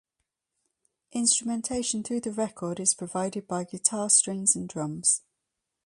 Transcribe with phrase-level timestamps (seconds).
[1.11, 5.21] Instrumentation through the record is provided by guitar strings and drums.